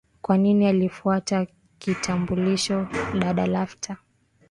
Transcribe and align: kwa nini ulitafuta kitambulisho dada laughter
kwa 0.21 0.37
nini 0.37 0.69
ulitafuta 0.69 1.47
kitambulisho 1.79 2.87
dada 3.19 3.45
laughter 3.47 3.97